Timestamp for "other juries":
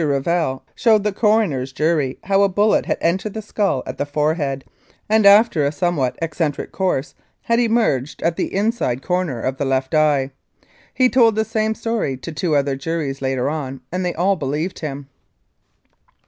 12.55-13.21